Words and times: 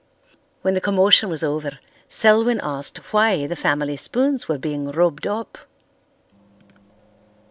When 0.63 0.73
the 0.73 0.81
commotion 0.81 1.29
was 1.29 1.43
over 1.43 1.77
Selwyn 2.07 2.59
asked 2.63 2.97
why 3.13 3.45
the 3.45 3.55
family 3.55 3.95
spoons 3.97 4.47
were 4.47 4.57
being 4.57 4.89
rubbed 4.89 5.27
up. 5.27 5.59